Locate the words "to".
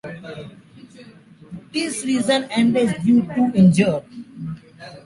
3.21-3.51